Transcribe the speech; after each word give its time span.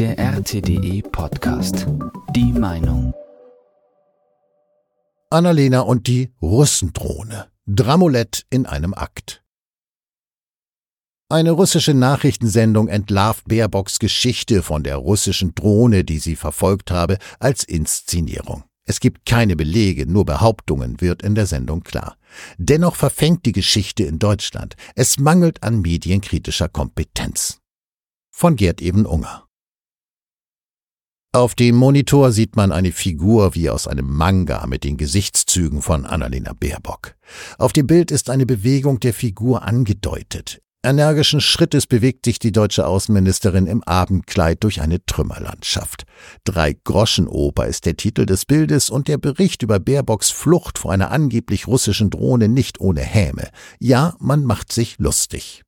Der 0.00 0.18
RTDE 0.18 1.02
Podcast. 1.02 1.86
Die 2.34 2.54
Meinung. 2.54 3.12
Annalena 5.28 5.80
und 5.80 6.06
die 6.06 6.32
Russendrohne. 6.40 7.48
Dramolett 7.66 8.46
in 8.48 8.64
einem 8.64 8.94
Akt. 8.94 9.44
Eine 11.28 11.50
russische 11.50 11.92
Nachrichtensendung 11.92 12.88
entlarvt 12.88 13.46
Baerbocks 13.46 13.98
Geschichte 13.98 14.62
von 14.62 14.84
der 14.84 14.96
russischen 14.96 15.54
Drohne, 15.54 16.02
die 16.02 16.18
sie 16.18 16.34
verfolgt 16.34 16.90
habe, 16.90 17.18
als 17.38 17.62
Inszenierung. 17.62 18.64
Es 18.86 19.00
gibt 19.00 19.26
keine 19.26 19.54
Belege, 19.54 20.06
nur 20.06 20.24
Behauptungen, 20.24 21.02
wird 21.02 21.22
in 21.22 21.34
der 21.34 21.44
Sendung 21.44 21.82
klar. 21.82 22.16
Dennoch 22.56 22.96
verfängt 22.96 23.44
die 23.44 23.52
Geschichte 23.52 24.04
in 24.04 24.18
Deutschland. 24.18 24.76
Es 24.94 25.18
mangelt 25.18 25.62
an 25.62 25.82
medienkritischer 25.82 26.70
Kompetenz. 26.70 27.58
Von 28.30 28.56
Gerd 28.56 28.80
Eben 28.80 29.04
Unger. 29.04 29.44
Auf 31.32 31.54
dem 31.54 31.76
Monitor 31.76 32.32
sieht 32.32 32.56
man 32.56 32.72
eine 32.72 32.90
Figur 32.90 33.54
wie 33.54 33.70
aus 33.70 33.86
einem 33.86 34.12
Manga 34.12 34.66
mit 34.66 34.82
den 34.82 34.96
Gesichtszügen 34.96 35.80
von 35.80 36.04
Annalena 36.04 36.54
Baerbock. 36.54 37.14
Auf 37.56 37.72
dem 37.72 37.86
Bild 37.86 38.10
ist 38.10 38.30
eine 38.30 38.46
Bewegung 38.46 38.98
der 38.98 39.14
Figur 39.14 39.62
angedeutet. 39.62 40.60
Energischen 40.82 41.40
Schrittes 41.40 41.86
bewegt 41.86 42.24
sich 42.24 42.40
die 42.40 42.50
deutsche 42.50 42.84
Außenministerin 42.84 43.68
im 43.68 43.84
Abendkleid 43.84 44.64
durch 44.64 44.80
eine 44.80 45.04
Trümmerlandschaft. 45.04 46.02
Drei 46.42 46.72
Groschenoper 46.72 47.66
ist 47.68 47.86
der 47.86 47.96
Titel 47.96 48.26
des 48.26 48.44
Bildes 48.44 48.90
und 48.90 49.06
der 49.06 49.18
Bericht 49.18 49.62
über 49.62 49.78
Baerbocks 49.78 50.30
Flucht 50.30 50.78
vor 50.78 50.90
einer 50.90 51.12
angeblich 51.12 51.68
russischen 51.68 52.10
Drohne 52.10 52.48
nicht 52.48 52.80
ohne 52.80 53.02
Häme. 53.02 53.50
Ja, 53.78 54.16
man 54.18 54.42
macht 54.42 54.72
sich 54.72 54.98
lustig. 54.98 55.62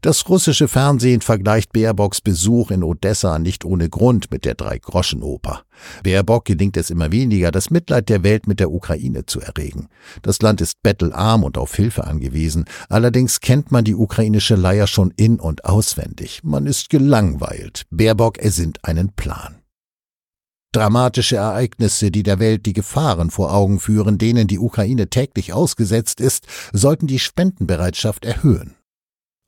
Das 0.00 0.28
russische 0.28 0.68
Fernsehen 0.68 1.22
vergleicht 1.22 1.72
Baerbocks 1.72 2.20
Besuch 2.20 2.70
in 2.70 2.84
Odessa 2.84 3.40
nicht 3.40 3.64
ohne 3.64 3.88
Grund 3.88 4.30
mit 4.30 4.44
der 4.44 4.54
Drei-Groschen-Oper. 4.54 5.62
Baerbock 6.04 6.44
gelingt 6.44 6.76
es 6.76 6.90
immer 6.90 7.10
weniger, 7.10 7.50
das 7.50 7.70
Mitleid 7.70 8.08
der 8.08 8.22
Welt 8.22 8.46
mit 8.46 8.60
der 8.60 8.70
Ukraine 8.70 9.26
zu 9.26 9.40
erregen. 9.40 9.88
Das 10.22 10.40
Land 10.40 10.60
ist 10.60 10.82
bettelarm 10.82 11.42
und 11.42 11.58
auf 11.58 11.74
Hilfe 11.74 12.04
angewiesen. 12.04 12.66
Allerdings 12.88 13.40
kennt 13.40 13.72
man 13.72 13.84
die 13.84 13.96
ukrainische 13.96 14.54
Leier 14.54 14.86
schon 14.86 15.12
in- 15.16 15.40
und 15.40 15.64
auswendig. 15.64 16.40
Man 16.44 16.66
ist 16.66 16.90
gelangweilt. 16.90 17.86
Baerbock 17.90 18.38
ersinnt 18.38 18.84
einen 18.84 19.12
Plan. 19.14 19.58
Dramatische 20.72 21.36
Ereignisse, 21.36 22.12
die 22.12 22.22
der 22.22 22.38
Welt 22.38 22.66
die 22.66 22.74
Gefahren 22.74 23.30
vor 23.30 23.52
Augen 23.52 23.80
führen, 23.80 24.18
denen 24.18 24.46
die 24.46 24.58
Ukraine 24.58 25.08
täglich 25.08 25.52
ausgesetzt 25.52 26.20
ist, 26.20 26.46
sollten 26.72 27.06
die 27.06 27.18
Spendenbereitschaft 27.18 28.24
erhöhen. 28.24 28.77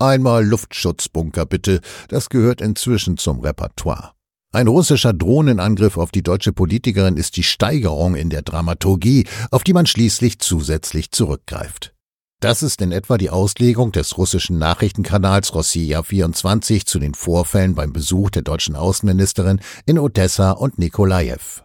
Einmal 0.01 0.47
Luftschutzbunker 0.47 1.45
bitte, 1.45 1.81
das 2.09 2.31
gehört 2.31 2.63
inzwischen 2.63 3.19
zum 3.19 3.41
Repertoire. 3.41 4.13
Ein 4.51 4.67
russischer 4.67 5.13
Drohnenangriff 5.13 5.99
auf 5.99 6.11
die 6.11 6.23
deutsche 6.23 6.53
Politikerin 6.53 7.19
ist 7.19 7.37
die 7.37 7.43
Steigerung 7.43 8.15
in 8.15 8.31
der 8.31 8.41
Dramaturgie, 8.41 9.27
auf 9.51 9.63
die 9.63 9.75
man 9.75 9.85
schließlich 9.85 10.39
zusätzlich 10.39 11.11
zurückgreift. 11.11 11.95
Das 12.41 12.63
ist 12.63 12.81
in 12.81 12.93
etwa 12.93 13.19
die 13.19 13.29
Auslegung 13.29 13.93
des 13.93 14.17
russischen 14.17 14.59
Nachrichtenkanals 14.59 15.55
Rossiya 15.55 16.03
24 16.03 16.87
zu 16.87 16.99
den 16.99 17.13
Vorfällen 17.13 17.75
beim 17.75 17.93
Besuch 17.93 18.31
der 18.31 18.41
deutschen 18.41 18.77
Außenministerin 18.77 19.61
in 19.85 19.99
Odessa 19.99 20.53
und 20.53 20.79
Nikolajew. 20.79 21.61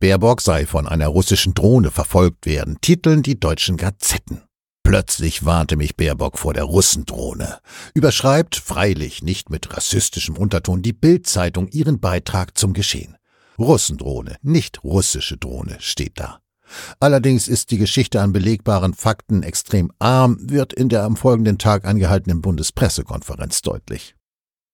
Baerbock 0.00 0.42
sei 0.42 0.66
von 0.66 0.86
einer 0.86 1.08
russischen 1.08 1.54
Drohne 1.54 1.90
verfolgt 1.90 2.44
werden, 2.44 2.76
titeln 2.82 3.22
die 3.22 3.40
deutschen 3.40 3.78
Gazetten. 3.78 4.42
Plötzlich 4.88 5.44
warnte 5.44 5.76
mich 5.76 5.98
Baerbock 5.98 6.38
vor 6.38 6.54
der 6.54 6.62
Russendrohne. 6.64 7.58
Überschreibt, 7.92 8.56
freilich 8.56 9.22
nicht 9.22 9.50
mit 9.50 9.76
rassistischem 9.76 10.34
Unterton, 10.34 10.80
die 10.80 10.94
Bildzeitung 10.94 11.68
ihren 11.68 12.00
Beitrag 12.00 12.56
zum 12.56 12.72
Geschehen. 12.72 13.18
Russendrohne, 13.58 14.36
nicht 14.40 14.82
russische 14.84 15.36
Drohne, 15.36 15.76
steht 15.80 16.18
da. 16.18 16.40
Allerdings 17.00 17.48
ist 17.48 17.70
die 17.70 17.76
Geschichte 17.76 18.22
an 18.22 18.32
belegbaren 18.32 18.94
Fakten 18.94 19.42
extrem 19.42 19.92
arm, 19.98 20.38
wird 20.40 20.72
in 20.72 20.88
der 20.88 21.02
am 21.02 21.18
folgenden 21.18 21.58
Tag 21.58 21.84
angehaltenen 21.84 22.40
Bundespressekonferenz 22.40 23.60
deutlich. 23.60 24.14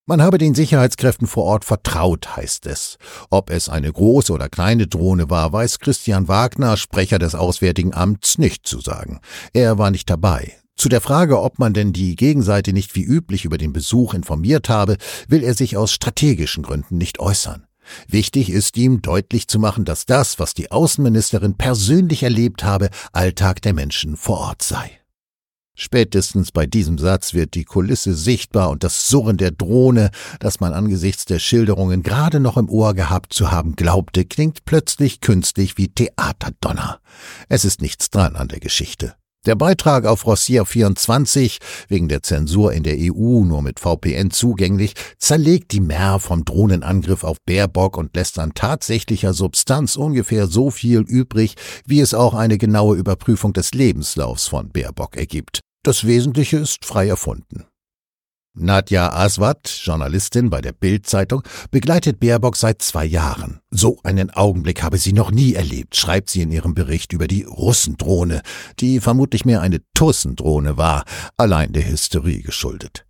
Man 0.07 0.21
habe 0.21 0.37
den 0.37 0.55
Sicherheitskräften 0.55 1.27
vor 1.27 1.45
Ort 1.45 1.65
vertraut, 1.65 2.37
heißt 2.37 2.67
es. 2.67 2.99
Ob 3.31 3.49
es 3.49 3.71
eine 3.71 3.91
große 3.91 4.35
oder 4.35 4.51
kleine 4.51 4.87
Drohne 4.87 5.31
war, 5.31 5.51
weiß 5.51 5.79
Christian 5.79 6.29
Wagner, 6.29 6.77
Sprecher 6.77 7.19
des 7.19 7.35
Auswärtigen 7.35 7.95
Amts, 7.95 8.37
nicht 8.37 8.67
zu 8.67 8.81
sagen. 8.81 9.21
Er 9.55 9.79
war 9.79 9.91
nicht 9.91 10.11
dabei. 10.11 10.53
Zu 10.77 10.91
der 10.91 11.01
Frage, 11.01 11.41
ob 11.41 11.59
man 11.59 11.73
denn 11.73 11.95
die 11.95 12.17
Gegenseite 12.17 12.75
nicht 12.75 12.95
wie 12.97 13.03
üblich 13.03 13.47
über 13.47 13.57
den 13.57 13.73
Besuch 13.73 14.13
informiert 14.13 14.69
habe, 14.69 14.99
will 15.27 15.43
er 15.43 15.55
sich 15.55 15.79
aus 15.79 15.91
strategischen 15.91 16.65
Gründen 16.65 16.99
nicht 16.99 17.19
äußern. 17.19 17.67
Wichtig 18.07 18.51
ist 18.51 18.77
ihm 18.77 19.01
deutlich 19.01 19.49
zu 19.49 19.59
machen, 19.59 19.87
dass 19.87 20.05
das, 20.05 20.39
was 20.39 20.53
die 20.53 20.71
Außenministerin 20.71 21.57
persönlich 21.57 22.25
erlebt 22.25 22.63
habe, 22.63 22.91
Alltag 23.13 23.63
der 23.63 23.73
Menschen 23.73 24.19
vor 24.19 24.39
Ort 24.39 24.63
sei. 24.63 25.04
Spätestens 25.77 26.53
bei 26.53 26.67
diesem 26.67 26.99
Satz 26.99 27.35
wird 27.35 27.55
die 27.55 27.65
Kulisse 27.65 28.15
sichtbar 28.15 28.71
und 28.71 28.85
das 28.85 29.09
Surren 29.09 29.37
der 29.37 29.51
Drohne, 29.51 30.11
das 30.39 30.61
man 30.61 30.73
angesichts 30.73 31.25
der 31.25 31.41
Schilderungen 31.41 32.03
gerade 32.05 32.39
noch 32.39 32.57
im 32.57 32.69
Ohr 32.69 32.95
gehabt 32.95 33.33
zu 33.33 33.51
haben 33.51 33.75
glaubte, 33.75 34.25
klingt 34.25 34.65
plötzlich 34.65 35.21
künstlich 35.21 35.77
wie 35.77 35.89
Theaterdonner. 35.89 37.01
Es 37.49 37.65
ist 37.65 37.83
nichts 37.83 38.11
dran 38.11 38.37
an 38.37 38.49
der 38.49 38.61
Geschichte. 38.61 39.17
Der 39.47 39.57
Beitrag 39.57 40.07
auf 40.07 40.27
Rossier 40.27 40.65
24, 40.65 41.59
wegen 41.89 42.09
der 42.09 42.23
Zensur 42.23 42.73
in 42.73 42.83
der 42.83 42.97
EU 42.99 43.45
nur 43.45 43.61
mit 43.61 43.79
VPN 43.79 44.31
zugänglich, 44.31 44.95
zerlegt 45.19 45.73
die 45.73 45.81
Mer 45.81 46.19
vom 46.19 46.47
Drohnenangriff 46.47 47.25
auf 47.25 47.37
Baerbock 47.45 47.99
und 47.99 48.17
lässt 48.17 48.39
an 48.39 48.55
tatsächlicher 48.55 49.35
Substanz 49.35 49.97
ungefähr 49.97 50.47
so 50.47 50.71
viel 50.71 51.01
übrig, 51.01 51.57
wie 51.85 52.01
es 52.01 52.15
auch 52.15 52.33
eine 52.33 52.57
genaue 52.57 52.97
Überprüfung 52.97 53.53
des 53.53 53.75
Lebenslaufs 53.75 54.47
von 54.47 54.71
Baerbock 54.71 55.17
ergibt. 55.17 55.61
Das 55.83 56.07
Wesentliche 56.07 56.57
ist 56.57 56.87
frei 56.87 57.09
erfunden. 57.09 57.67
Nadja 58.57 59.13
Aswad, 59.13 59.69
Journalistin 59.83 60.49
bei 60.49 60.61
der 60.61 60.73
Bild-Zeitung, 60.73 61.43
begleitet 61.71 62.21
Baerbock 62.21 62.57
seit 62.57 62.83
zwei 62.83 63.05
Jahren. 63.05 63.61
So 63.71 63.99
einen 64.05 64.31
Augenblick 64.31 64.83
habe 64.83 64.99
sie 64.99 65.13
noch 65.13 65.33
nie 65.33 65.55
erlebt, 65.55 65.97
schreibt 65.97 66.31
sie 66.31 66.43
in 66.43 66.53
ihrem 66.53 66.75
Bericht 66.75 67.13
über 67.13 67.27
die 67.27 67.43
Russendrohne, 67.43 68.43
die 68.79 69.01
vermutlich 69.01 69.45
mehr 69.45 69.61
eine 69.61 69.81
Tussendrohne 69.95 70.77
war, 70.77 71.05
allein 71.37 71.73
der 71.73 71.89
Hysterie 71.89 72.43
geschuldet. 72.43 73.05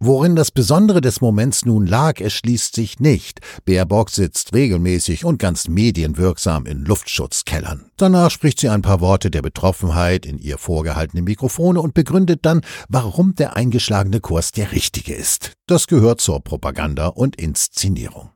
Worin 0.00 0.36
das 0.36 0.50
Besondere 0.50 1.00
des 1.00 1.20
Moments 1.20 1.64
nun 1.64 1.86
lag, 1.86 2.20
erschließt 2.20 2.74
sich 2.74 3.00
nicht. 3.00 3.40
Baerbock 3.64 4.10
sitzt 4.10 4.52
regelmäßig 4.52 5.24
und 5.24 5.38
ganz 5.38 5.68
medienwirksam 5.68 6.66
in 6.66 6.84
Luftschutzkellern. 6.84 7.90
Danach 7.96 8.30
spricht 8.30 8.60
sie 8.60 8.68
ein 8.68 8.82
paar 8.82 9.00
Worte 9.00 9.30
der 9.30 9.40
Betroffenheit 9.40 10.26
in 10.26 10.38
ihr 10.38 10.58
vorgehaltene 10.58 11.22
Mikrofone 11.22 11.80
und 11.80 11.94
begründet 11.94 12.40
dann, 12.42 12.62
warum 12.88 13.34
der 13.34 13.56
eingeschlagene 13.56 14.20
Kurs 14.20 14.52
der 14.52 14.72
richtige 14.72 15.14
ist. 15.14 15.52
Das 15.66 15.86
gehört 15.86 16.20
zur 16.20 16.42
Propaganda 16.42 17.06
und 17.06 17.36
Inszenierung. 17.36 18.33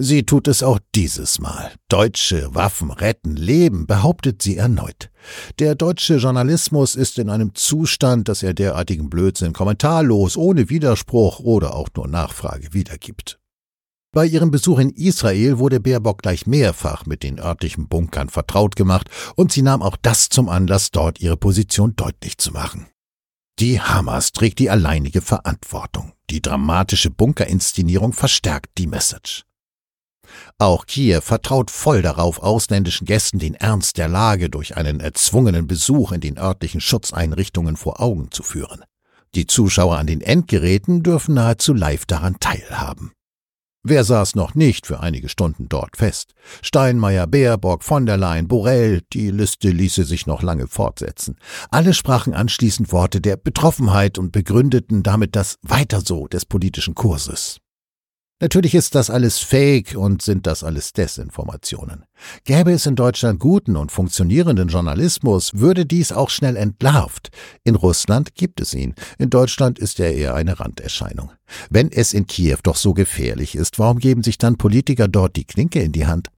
Sie 0.00 0.22
tut 0.22 0.46
es 0.46 0.62
auch 0.62 0.78
dieses 0.94 1.40
Mal. 1.40 1.72
Deutsche 1.88 2.54
Waffen 2.54 2.92
retten 2.92 3.34
Leben, 3.34 3.84
behauptet 3.84 4.40
sie 4.40 4.56
erneut. 4.56 5.10
Der 5.58 5.74
deutsche 5.74 6.18
Journalismus 6.18 6.94
ist 6.94 7.18
in 7.18 7.28
einem 7.28 7.52
Zustand, 7.56 8.28
dass 8.28 8.44
er 8.44 8.54
derartigen 8.54 9.10
Blödsinn 9.10 9.52
kommentarlos, 9.52 10.36
ohne 10.36 10.68
Widerspruch 10.68 11.40
oder 11.40 11.74
auch 11.74 11.88
nur 11.96 12.06
Nachfrage 12.06 12.72
wiedergibt. 12.72 13.40
Bei 14.12 14.24
ihrem 14.24 14.52
Besuch 14.52 14.78
in 14.78 14.90
Israel 14.90 15.58
wurde 15.58 15.80
Baerbock 15.80 16.22
gleich 16.22 16.46
mehrfach 16.46 17.04
mit 17.04 17.24
den 17.24 17.40
örtlichen 17.40 17.88
Bunkern 17.88 18.28
vertraut 18.28 18.76
gemacht 18.76 19.10
und 19.34 19.50
sie 19.50 19.62
nahm 19.62 19.82
auch 19.82 19.96
das 20.00 20.28
zum 20.28 20.48
Anlass, 20.48 20.92
dort 20.92 21.20
ihre 21.20 21.36
Position 21.36 21.96
deutlich 21.96 22.38
zu 22.38 22.52
machen. 22.52 22.86
Die 23.58 23.80
Hamas 23.80 24.30
trägt 24.30 24.60
die 24.60 24.70
alleinige 24.70 25.22
Verantwortung. 25.22 26.12
Die 26.30 26.40
dramatische 26.40 27.10
Bunkerinszenierung 27.10 28.12
verstärkt 28.12 28.78
die 28.78 28.86
Message. 28.86 29.47
Auch 30.58 30.86
Kiew 30.86 31.20
vertraut 31.20 31.70
voll 31.70 32.02
darauf, 32.02 32.42
ausländischen 32.42 33.06
Gästen 33.06 33.38
den 33.38 33.54
Ernst 33.54 33.98
der 33.98 34.08
Lage 34.08 34.50
durch 34.50 34.76
einen 34.76 35.00
erzwungenen 35.00 35.66
Besuch 35.66 36.12
in 36.12 36.20
den 36.20 36.38
örtlichen 36.38 36.80
Schutzeinrichtungen 36.80 37.76
vor 37.76 38.00
Augen 38.00 38.30
zu 38.30 38.42
führen. 38.42 38.84
Die 39.34 39.46
Zuschauer 39.46 39.98
an 39.98 40.06
den 40.06 40.20
Endgeräten 40.20 41.02
dürfen 41.02 41.34
nahezu 41.34 41.74
live 41.74 42.06
daran 42.06 42.40
teilhaben. 42.40 43.12
Wer 43.84 44.04
saß 44.04 44.34
noch 44.34 44.54
nicht 44.54 44.86
für 44.86 45.00
einige 45.00 45.28
Stunden 45.28 45.68
dort 45.68 45.96
fest? 45.96 46.34
Steinmeier, 46.62 47.26
Baerbock, 47.26 47.84
von 47.84 48.06
der 48.06 48.16
Leyen, 48.16 48.48
Borrell, 48.48 49.02
die 49.12 49.30
Liste 49.30 49.70
ließe 49.70 50.04
sich 50.04 50.26
noch 50.26 50.42
lange 50.42 50.66
fortsetzen. 50.66 51.36
Alle 51.70 51.94
sprachen 51.94 52.34
anschließend 52.34 52.92
Worte 52.92 53.20
der 53.20 53.36
Betroffenheit 53.36 54.18
und 54.18 54.32
begründeten 54.32 55.02
damit 55.02 55.36
das 55.36 55.56
Weiter 55.62 56.00
so 56.00 56.26
des 56.26 56.44
politischen 56.44 56.94
Kurses. 56.94 57.60
Natürlich 58.40 58.76
ist 58.76 58.94
das 58.94 59.10
alles 59.10 59.40
Fake 59.40 59.96
und 59.96 60.22
sind 60.22 60.46
das 60.46 60.62
alles 60.62 60.92
Desinformationen. 60.92 62.04
Gäbe 62.44 62.70
es 62.70 62.86
in 62.86 62.94
Deutschland 62.94 63.40
guten 63.40 63.74
und 63.74 63.90
funktionierenden 63.90 64.68
Journalismus, 64.68 65.54
würde 65.54 65.84
dies 65.84 66.12
auch 66.12 66.30
schnell 66.30 66.54
entlarvt. 66.54 67.30
In 67.64 67.74
Russland 67.74 68.36
gibt 68.36 68.60
es 68.60 68.74
ihn, 68.74 68.94
in 69.18 69.30
Deutschland 69.30 69.80
ist 69.80 69.98
er 69.98 70.14
eher 70.14 70.36
eine 70.36 70.60
Randerscheinung. 70.60 71.32
Wenn 71.68 71.90
es 71.90 72.12
in 72.12 72.28
Kiew 72.28 72.58
doch 72.62 72.76
so 72.76 72.94
gefährlich 72.94 73.56
ist, 73.56 73.80
warum 73.80 73.98
geben 73.98 74.22
sich 74.22 74.38
dann 74.38 74.56
Politiker 74.56 75.08
dort 75.08 75.34
die 75.34 75.44
Klinke 75.44 75.80
in 75.80 75.90
die 75.90 76.06
Hand? 76.06 76.28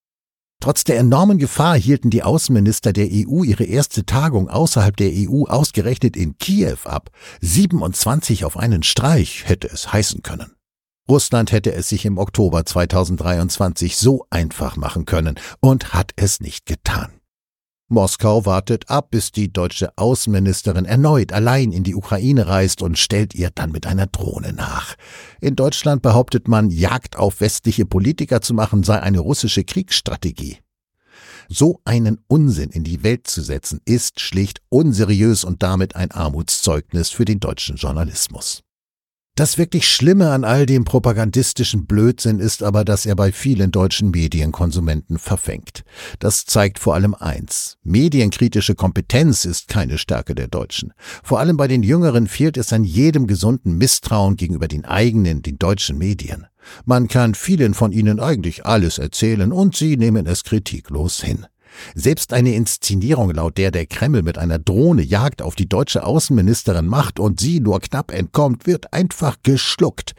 Trotz 0.59 0.83
der 0.83 0.97
enormen 0.97 1.37
Gefahr 1.37 1.77
hielten 1.77 2.09
die 2.09 2.23
Außenminister 2.23 2.93
der 2.93 3.09
EU 3.11 3.43
ihre 3.43 3.63
erste 3.63 4.07
Tagung 4.07 4.49
außerhalb 4.49 4.97
der 4.97 5.11
EU 5.11 5.45
ausgerechnet 5.45 6.17
in 6.17 6.37
Kiew 6.39 6.77
ab. 6.85 7.11
27 7.41 8.43
auf 8.43 8.57
einen 8.57 8.81
Streich 8.81 9.43
hätte 9.47 9.67
es 9.67 9.93
heißen 9.93 10.23
können. 10.23 10.51
Russland 11.11 11.51
hätte 11.51 11.73
es 11.73 11.89
sich 11.89 12.05
im 12.05 12.17
Oktober 12.17 12.65
2023 12.65 13.97
so 13.97 14.25
einfach 14.29 14.77
machen 14.77 15.03
können 15.03 15.37
und 15.59 15.93
hat 15.93 16.13
es 16.15 16.39
nicht 16.39 16.65
getan. 16.65 17.11
Moskau 17.89 18.45
wartet 18.45 18.89
ab, 18.89 19.09
bis 19.11 19.33
die 19.33 19.51
deutsche 19.51 19.91
Außenministerin 19.97 20.85
erneut 20.85 21.33
allein 21.33 21.73
in 21.73 21.83
die 21.83 21.95
Ukraine 21.95 22.47
reist 22.47 22.81
und 22.81 22.97
stellt 22.97 23.35
ihr 23.35 23.49
dann 23.53 23.73
mit 23.73 23.87
einer 23.87 24.07
Drohne 24.07 24.53
nach. 24.53 24.95
In 25.41 25.57
Deutschland 25.57 26.01
behauptet 26.01 26.47
man, 26.47 26.69
Jagd 26.69 27.17
auf 27.17 27.41
westliche 27.41 27.85
Politiker 27.85 28.39
zu 28.39 28.53
machen 28.53 28.83
sei 28.83 29.01
eine 29.01 29.19
russische 29.19 29.65
Kriegsstrategie. 29.65 30.59
So 31.49 31.81
einen 31.83 32.19
Unsinn 32.27 32.69
in 32.69 32.85
die 32.85 33.03
Welt 33.03 33.27
zu 33.27 33.41
setzen, 33.41 33.81
ist 33.83 34.21
schlicht 34.21 34.61
unseriös 34.69 35.43
und 35.43 35.61
damit 35.61 35.97
ein 35.97 36.11
Armutszeugnis 36.11 37.09
für 37.09 37.25
den 37.25 37.41
deutschen 37.41 37.75
Journalismus. 37.75 38.63
Das 39.41 39.57
wirklich 39.57 39.87
Schlimme 39.87 40.29
an 40.29 40.43
all 40.43 40.67
dem 40.67 40.85
propagandistischen 40.85 41.87
Blödsinn 41.87 42.37
ist 42.37 42.61
aber, 42.61 42.85
dass 42.85 43.07
er 43.07 43.15
bei 43.15 43.31
vielen 43.31 43.71
deutschen 43.71 44.11
Medienkonsumenten 44.11 45.17
verfängt. 45.17 45.83
Das 46.19 46.45
zeigt 46.45 46.77
vor 46.77 46.93
allem 46.93 47.15
eins. 47.15 47.79
Medienkritische 47.81 48.75
Kompetenz 48.75 49.45
ist 49.45 49.67
keine 49.67 49.97
Stärke 49.97 50.35
der 50.35 50.47
Deutschen. 50.47 50.93
Vor 51.23 51.39
allem 51.39 51.57
bei 51.57 51.67
den 51.67 51.81
Jüngeren 51.81 52.27
fehlt 52.27 52.55
es 52.55 52.71
an 52.71 52.83
jedem 52.83 53.25
gesunden 53.25 53.79
Misstrauen 53.79 54.35
gegenüber 54.35 54.67
den 54.67 54.85
eigenen, 54.85 55.41
den 55.41 55.57
deutschen 55.57 55.97
Medien. 55.97 56.45
Man 56.85 57.07
kann 57.07 57.33
vielen 57.33 57.73
von 57.73 57.91
ihnen 57.91 58.19
eigentlich 58.19 58.67
alles 58.67 58.99
erzählen 58.99 59.51
und 59.51 59.75
sie 59.75 59.97
nehmen 59.97 60.27
es 60.27 60.43
kritiklos 60.43 61.19
hin. 61.19 61.47
Selbst 61.95 62.33
eine 62.33 62.53
Inszenierung, 62.55 63.31
laut 63.31 63.57
der 63.57 63.71
der 63.71 63.85
Kreml 63.85 64.21
mit 64.21 64.37
einer 64.37 64.59
Drohne 64.59 65.01
Jagd 65.01 65.41
auf 65.41 65.55
die 65.55 65.69
deutsche 65.69 66.05
Außenministerin 66.05 66.87
macht 66.87 67.19
und 67.19 67.39
sie 67.39 67.59
nur 67.59 67.79
knapp 67.79 68.11
entkommt, 68.11 68.67
wird 68.67 68.93
einfach 68.93 69.37
geschluckt. 69.43 70.13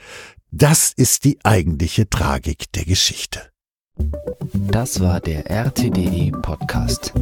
Das 0.51 0.93
ist 0.95 1.25
die 1.25 1.39
eigentliche 1.45 2.09
Tragik 2.09 2.71
der 2.73 2.85
Geschichte. 2.85 3.41
Das 4.53 5.01
war 5.01 5.21
der 5.21 5.51
RTDE 5.51 6.33
Podcast. 6.41 7.13